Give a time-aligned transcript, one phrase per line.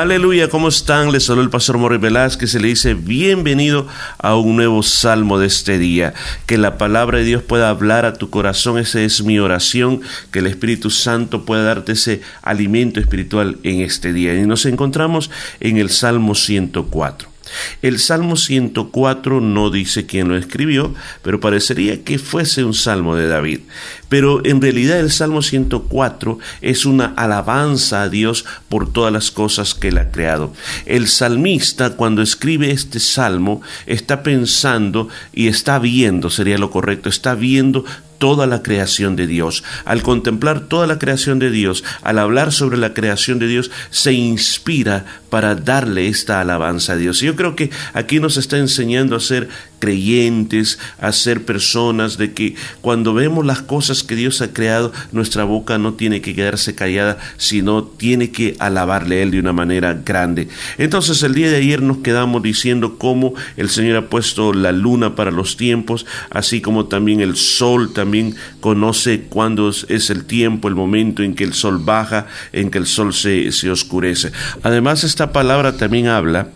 [0.00, 1.12] Aleluya, ¿cómo están?
[1.12, 3.86] Les saluda el pastor Morri Velázquez se le dice bienvenido
[4.18, 6.14] a un nuevo salmo de este día.
[6.46, 10.00] Que la palabra de Dios pueda hablar a tu corazón, esa es mi oración,
[10.32, 14.34] que el Espíritu Santo pueda darte ese alimento espiritual en este día.
[14.34, 15.30] Y nos encontramos
[15.60, 17.33] en el Salmo 104.
[17.82, 23.28] El Salmo 104 no dice quién lo escribió, pero parecería que fuese un salmo de
[23.28, 23.60] David.
[24.08, 29.74] Pero en realidad el Salmo 104 es una alabanza a Dios por todas las cosas
[29.74, 30.52] que él ha creado.
[30.86, 37.34] El salmista cuando escribe este salmo está pensando y está viendo, sería lo correcto, está
[37.34, 37.84] viendo
[38.24, 39.64] toda la creación de Dios.
[39.84, 44.14] Al contemplar toda la creación de Dios, al hablar sobre la creación de Dios, se
[44.14, 47.22] inspira para darle esta alabanza a Dios.
[47.22, 52.32] Y yo creo que aquí nos está enseñando a ser creyentes, a ser personas de
[52.32, 56.74] que cuando vemos las cosas que Dios ha creado, nuestra boca no tiene que quedarse
[56.74, 60.48] callada, sino tiene que alabarle a Él de una manera grande.
[60.78, 65.14] Entonces el día de ayer nos quedamos diciendo cómo el Señor ha puesto la luna
[65.14, 68.13] para los tiempos, así como también el sol también
[68.60, 72.86] conoce cuándo es el tiempo, el momento en que el sol baja, en que el
[72.86, 74.32] sol se, se oscurece.
[74.62, 76.48] Además esta palabra también habla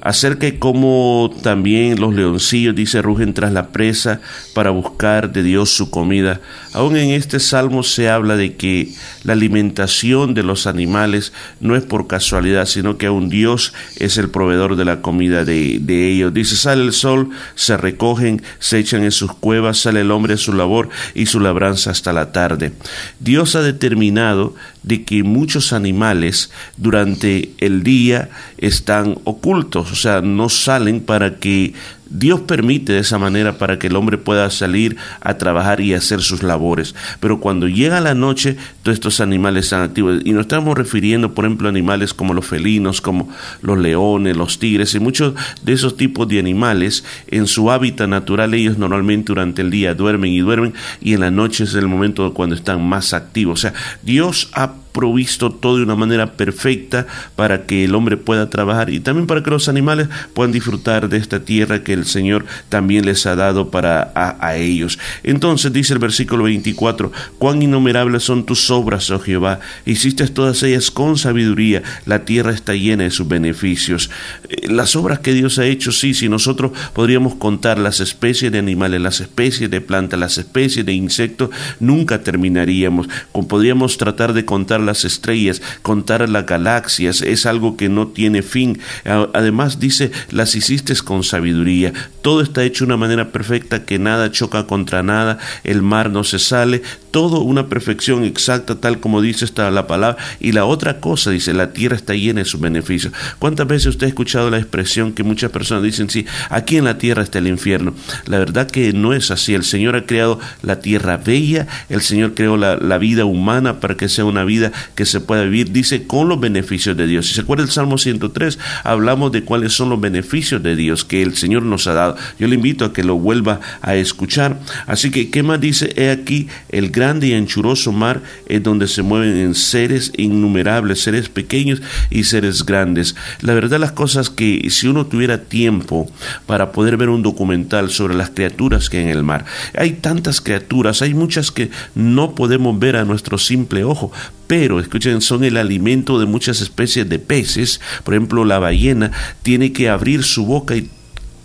[0.00, 4.20] acerca de cómo también los leoncillos, dice, rugen tras la presa
[4.54, 6.40] para buscar de Dios su comida.
[6.72, 8.92] Aún en este salmo se habla de que
[9.24, 14.30] la alimentación de los animales no es por casualidad, sino que aún Dios es el
[14.30, 16.32] proveedor de la comida de, de ellos.
[16.32, 20.38] Dice, sale el sol, se recogen, se echan en sus cuevas, sale el hombre a
[20.38, 22.72] su labor y su labranza hasta la tarde.
[23.18, 30.48] Dios ha determinado de que muchos animales durante el día están ocultos, o sea, no
[30.48, 31.74] salen para que
[32.10, 36.20] Dios permite de esa manera para que el hombre pueda salir a trabajar y hacer
[36.20, 36.94] sus labores.
[37.20, 40.20] Pero cuando llega la noche, todos estos animales están activos.
[40.24, 43.28] Y nos estamos refiriendo, por ejemplo, a animales como los felinos, como
[43.62, 47.04] los leones, los tigres y muchos de esos tipos de animales.
[47.28, 51.30] En su hábitat natural, ellos normalmente durante el día duermen y duermen y en la
[51.30, 53.60] noche es el momento cuando están más activos.
[53.60, 57.06] O sea, Dios ha provisto todo de una manera perfecta
[57.36, 61.16] para que el hombre pueda trabajar y también para que los animales puedan disfrutar de
[61.16, 64.98] esta tierra que el Señor también les ha dado para a, ellos.
[65.22, 70.90] Entonces dice el versículo 24, cuán innumerables son tus obras, oh Jehová, hiciste todas ellas
[70.90, 74.10] con sabiduría, la tierra está llena de sus beneficios.
[74.48, 78.58] Eh, las obras que Dios ha hecho, sí, si nosotros podríamos contar las especies de
[78.58, 83.08] animales, las especies de plantas, las especies de insectos, nunca terminaríamos.
[83.48, 88.80] Podríamos tratar de contar las estrellas, contar las galaxias, es algo que no tiene fin.
[89.04, 91.92] Además dice, las hiciste con sabiduría.
[92.22, 96.24] Todo está hecho de una manera perfecta, que nada choca contra nada, el mar no
[96.24, 100.16] se sale, todo una perfección exacta, tal como dice esta la palabra.
[100.40, 103.12] Y la otra cosa, dice, la tierra está llena de sus beneficios.
[103.38, 106.98] ¿Cuántas veces usted ha escuchado la expresión que muchas personas dicen, sí, aquí en la
[106.98, 107.94] tierra está el infierno?
[108.26, 109.54] La verdad que no es así.
[109.54, 113.96] El Señor ha creado la tierra bella, el Señor creó la, la vida humana para
[113.96, 117.26] que sea una vida que se pueda vivir, dice, con los beneficios de Dios.
[117.26, 121.22] Si se acuerda el Salmo 103, hablamos de cuáles son los beneficios de Dios que
[121.22, 122.16] el Señor nos ha dado.
[122.38, 124.58] Yo le invito a que lo vuelva a escuchar.
[124.86, 125.92] Así que, ¿qué más dice?
[125.96, 131.30] He aquí el grande y anchuroso mar es donde se mueven en seres innumerables, seres
[131.30, 131.80] pequeños
[132.10, 133.16] y seres grandes.
[133.40, 136.10] La verdad las cosas que si uno tuviera tiempo
[136.44, 139.46] para poder ver un documental sobre las criaturas que hay en el mar,
[139.78, 144.12] hay tantas criaturas, hay muchas que no podemos ver a nuestro simple ojo,
[144.46, 147.80] pero escuchen, son el alimento de muchas especies de peces.
[148.04, 149.10] Por ejemplo, la ballena
[149.42, 150.90] tiene que abrir su boca y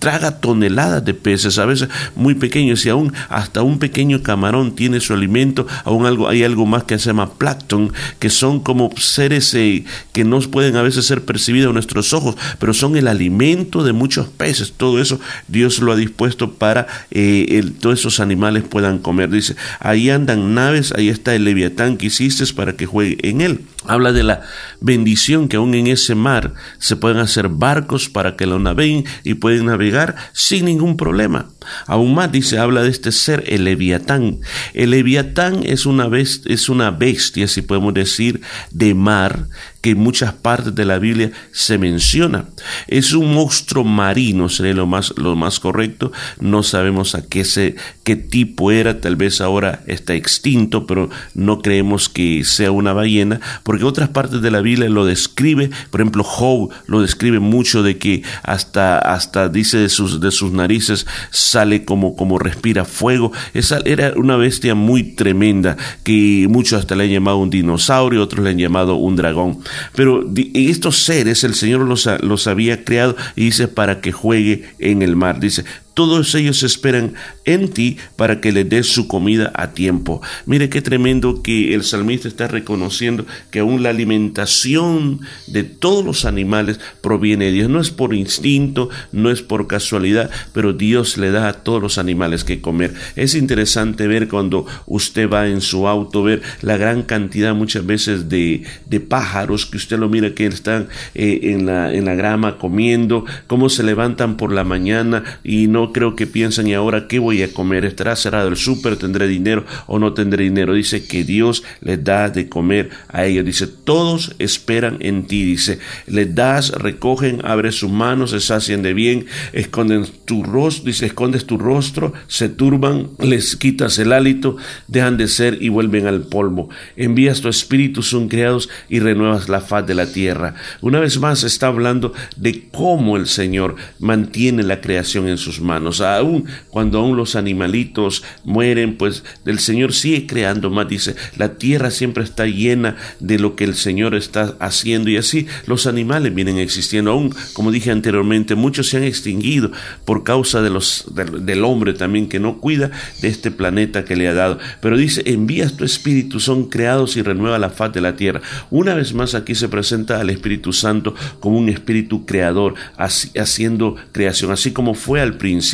[0.05, 4.99] traga toneladas de peces, a veces muy pequeños, y aún hasta un pequeño camarón tiene
[4.99, 9.51] su alimento, aún algo, hay algo más que se llama plancton, que son como seres
[9.55, 9.83] eh,
[10.13, 13.93] que no pueden a veces ser percibidos a nuestros ojos, pero son el alimento de
[13.93, 19.31] muchos peces, todo eso Dios lo ha dispuesto para eh, todos esos animales puedan comer.
[19.31, 23.61] Dice, ahí andan naves, ahí está el leviatán que hiciste para que juegue en él.
[23.87, 24.41] Habla de la
[24.81, 29.35] bendición que aún en ese mar se pueden hacer barcos para que lo naveguen y
[29.35, 29.94] pueden navegar
[30.33, 31.49] sin ningún problema.
[31.87, 34.39] Aún más dice, habla de este ser, el leviatán.
[34.73, 39.47] El leviatán es una, bestia, es una bestia, si podemos decir, de mar,
[39.85, 42.45] que en muchas partes de la Biblia se menciona.
[42.87, 46.11] Es un monstruo marino, sería lo más, lo más correcto.
[46.39, 51.61] No sabemos a qué, se, qué tipo era, tal vez ahora está extinto, pero no
[51.61, 56.23] creemos que sea una ballena, porque otras partes de la Biblia lo describe, por ejemplo,
[56.23, 61.85] Job lo describe mucho de que hasta, hasta dice de sus, de sus narices sale
[61.85, 63.31] como, como respira fuego.
[63.53, 68.43] Esa era una bestia muy tremenda que muchos hasta le han llamado un dinosaurio, otros
[68.43, 69.59] le han llamado un dragón.
[69.95, 70.23] Pero
[70.53, 75.15] estos seres el Señor los, los había creado y dice para que juegue en el
[75.15, 75.39] mar.
[75.39, 77.15] Dice, todos ellos esperan
[77.45, 80.21] en ti para que les des su comida a tiempo.
[80.45, 86.25] Mire qué tremendo que el salmista está reconociendo que aún la alimentación de todos los
[86.25, 87.69] animales proviene de Dios.
[87.69, 91.97] No es por instinto, no es por casualidad, pero Dios le da a todos los
[91.97, 92.93] animales que comer.
[93.15, 98.27] Es interesante ver cuando usted va en su auto, ver la gran cantidad muchas veces
[98.27, 102.57] de, de pájaros que usted lo mira que están eh, en, la, en la grama
[102.57, 107.19] comiendo, cómo se levantan por la mañana y no creo que piensen, ¿y ahora qué
[107.19, 107.85] voy a comer?
[107.85, 108.97] ¿Estará cerrado el súper?
[108.97, 110.73] ¿Tendré dinero o no tendré dinero?
[110.73, 113.45] Dice que Dios les da de comer a ellos.
[113.45, 115.43] Dice, todos esperan en ti.
[115.43, 121.05] Dice, les das, recogen, abres sus manos, se sacian de bien, esconden tu rostro, dice,
[121.05, 124.57] escondes tu rostro, se turban, les quitas el hálito,
[124.87, 126.69] dejan de ser y vuelven al polvo.
[126.95, 130.55] Envías tu espíritu, son creados y renuevas la faz de la tierra.
[130.81, 135.74] Una vez más está hablando de cómo el Señor mantiene la creación en sus manos
[135.75, 140.87] Aún cuando aún los animalitos mueren, pues el Señor sigue creando más.
[140.87, 145.47] Dice, la tierra siempre está llena de lo que el Señor está haciendo y así
[145.65, 147.11] los animales vienen existiendo.
[147.11, 149.71] Aún, como dije anteriormente, muchos se han extinguido
[150.05, 152.91] por causa de los, del hombre también que no cuida
[153.21, 154.59] de este planeta que le ha dado.
[154.81, 158.41] Pero dice, envías tu espíritu, son creados y renueva la faz de la tierra.
[158.69, 164.51] Una vez más aquí se presenta al Espíritu Santo como un espíritu creador, haciendo creación,
[164.51, 165.64] así como fue al principio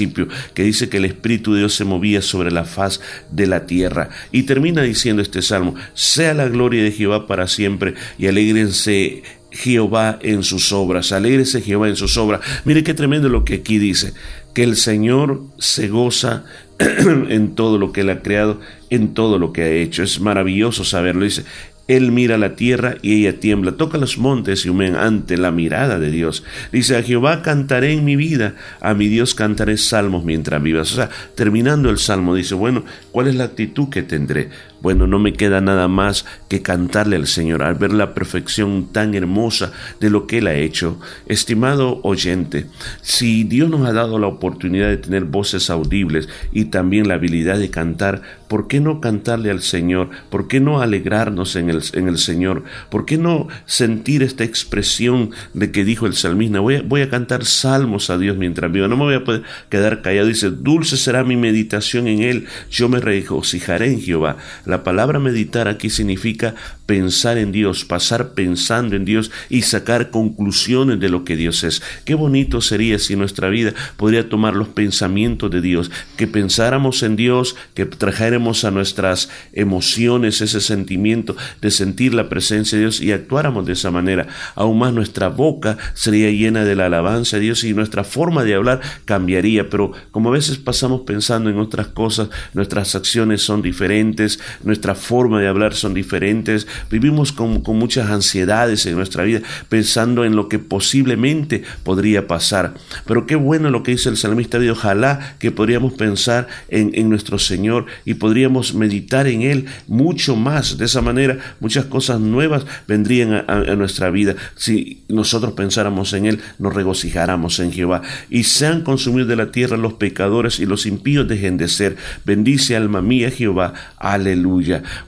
[0.54, 3.02] que dice que el Espíritu de Dios se movía sobre la faz
[3.32, 4.10] de la tierra.
[4.32, 10.18] Y termina diciendo este salmo, sea la gloria de Jehová para siempre y alegrense Jehová
[10.22, 12.42] en sus obras, alégrese Jehová en sus obras.
[12.64, 14.14] Mire qué tremendo lo que aquí dice,
[14.54, 16.46] que el Señor se goza
[16.80, 18.60] en todo lo que Él ha creado,
[18.90, 20.04] en todo lo que ha hecho.
[20.04, 21.26] Es maravilloso saberlo.
[21.26, 21.44] Dice,
[21.88, 23.74] él mira la tierra y ella tiembla.
[23.74, 26.44] Toca los montes y humen ante la mirada de Dios.
[26.72, 30.92] Dice, a Jehová cantaré en mi vida, a mi Dios cantaré salmos mientras vivas.
[30.94, 34.50] O sea, terminando el salmo, dice, bueno, ¿cuál es la actitud que tendré?
[34.82, 39.14] Bueno, no me queda nada más que cantarle al Señor al ver la perfección tan
[39.14, 41.00] hermosa de lo que Él ha hecho.
[41.28, 42.66] Estimado oyente,
[43.02, 47.60] si Dios nos ha dado la oportunidad de tener voces audibles y también la habilidad
[47.60, 50.10] de cantar, ¿por qué no cantarle al Señor?
[50.30, 52.64] ¿Por qué no alegrarnos en el, en el Señor?
[52.90, 56.60] ¿Por qué no sentir esta expresión de que dijo el salmista?
[56.60, 59.44] Voy a, voy a cantar salmos a Dios mientras vivo, no me voy a poder
[59.70, 60.28] quedar callado.
[60.28, 64.38] Dice, dulce será mi meditación en Él, yo me regocijaré en Jehová.
[64.72, 70.98] La palabra meditar aquí significa pensar en Dios, pasar pensando en Dios y sacar conclusiones
[71.02, 71.82] de lo que Dios es.
[72.06, 77.18] Qué bonito sería si nuestra vida podría tomar los pensamientos de Dios, que pensáramos en
[77.18, 83.12] Dios, que trajéramos a nuestras emociones ese sentimiento de sentir la presencia de Dios y
[83.12, 84.28] actuáramos de esa manera.
[84.56, 88.56] Aún más nuestra boca sería llena de la alabanza de Dios y nuestra forma de
[88.56, 94.40] hablar cambiaría, pero como a veces pasamos pensando en otras cosas, nuestras acciones son diferentes,
[94.64, 100.36] nuestra forma de hablar son diferentes, vivimos con, muchas ansiedades en nuestra vida pensando en
[100.36, 102.74] lo que posiblemente podría pasar.
[103.06, 107.40] Pero qué bueno lo que dice el salmista de ojalá que podríamos pensar en, nuestro
[107.40, 110.78] Señor y podríamos meditar en Él mucho más.
[110.78, 114.36] De esa manera muchas cosas nuevas vendrían a, a nuestra vida.
[114.56, 118.02] Si nosotros pensáramos en Él, nos regocijáramos en Jehová.
[118.30, 121.98] Y sean consumidos de la tierra los pecadores y los impíos dejen de ser.
[122.26, 123.74] Bendice alma mía Jehová.
[123.98, 124.51] Aleluya.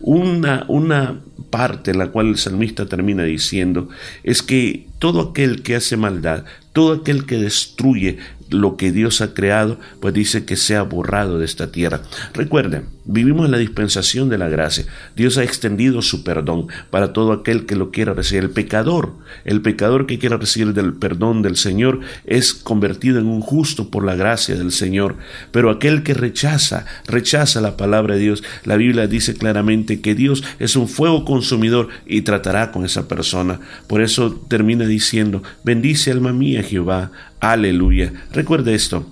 [0.01, 1.19] Una, una
[1.49, 3.89] parte en la cual el salmista termina diciendo
[4.23, 8.17] es que todo aquel que hace maldad, todo aquel que destruye
[8.53, 12.01] lo que Dios ha creado, pues dice que sea borrado de esta tierra.
[12.33, 14.85] Recuerden, vivimos en la dispensación de la gracia.
[15.15, 18.43] Dios ha extendido su perdón para todo aquel que lo quiera recibir.
[18.43, 19.13] El pecador,
[19.45, 24.05] el pecador que quiera recibir del perdón del Señor es convertido en un justo por
[24.05, 25.15] la gracia del Señor.
[25.51, 30.43] Pero aquel que rechaza, rechaza la palabra de Dios, la Biblia dice claramente que Dios
[30.59, 33.59] es un fuego consumidor y tratará con esa persona.
[33.87, 37.11] Por eso termina diciendo, bendice alma mía Jehová,
[37.43, 38.13] Aleluya.
[38.31, 39.05] Recuerde esto.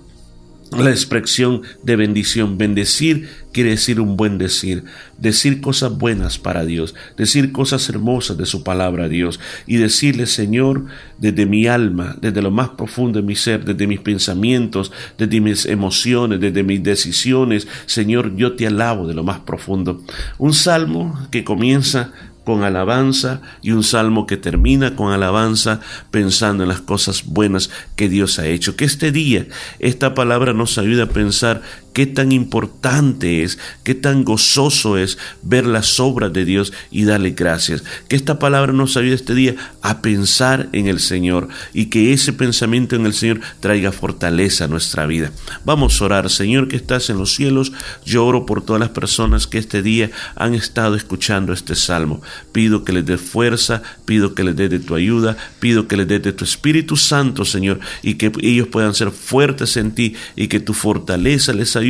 [0.70, 4.84] La expresión de bendición, bendecir quiere decir un buen decir,
[5.18, 10.24] decir cosas buenas para Dios, decir cosas hermosas de su palabra a Dios y decirle,
[10.24, 10.86] Señor,
[11.18, 15.66] desde mi alma, desde lo más profundo de mi ser, desde mis pensamientos, desde mis
[15.66, 20.02] emociones, desde mis decisiones, Señor, yo te alabo de lo más profundo.
[20.38, 25.80] Un salmo que comienza con alabanza y un salmo que termina con alabanza
[26.10, 28.76] pensando en las cosas buenas que Dios ha hecho.
[28.76, 29.46] Que este día
[29.78, 35.66] esta palabra nos ayude a pensar qué tan importante es, qué tan gozoso es ver
[35.66, 37.84] las obras de Dios y darle gracias.
[38.08, 42.32] Que esta palabra nos ayude este día a pensar en el Señor y que ese
[42.32, 45.32] pensamiento en el Señor traiga fortaleza a nuestra vida.
[45.64, 47.72] Vamos a orar, Señor que estás en los cielos,
[48.04, 52.22] yo oro por todas las personas que este día han estado escuchando este salmo.
[52.52, 56.08] Pido que les dé fuerza, pido que les dé de tu ayuda, pido que les
[56.08, 60.48] dé de tu Espíritu Santo, Señor, y que ellos puedan ser fuertes en ti y
[60.48, 61.81] que tu fortaleza les ayude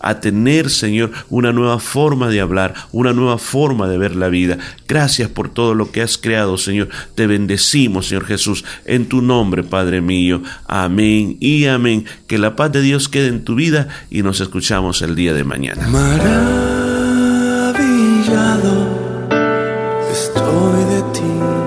[0.00, 4.58] a tener, Señor, una nueva forma de hablar, una nueva forma de ver la vida.
[4.88, 6.88] Gracias por todo lo que has creado, Señor.
[7.14, 10.42] Te bendecimos, Señor Jesús, en tu nombre, Padre mío.
[10.66, 12.04] Amén y amén.
[12.26, 15.44] Que la paz de Dios quede en tu vida y nos escuchamos el día de
[15.44, 15.86] mañana.
[15.88, 16.92] Maravillado
[20.12, 21.61] estoy de ti.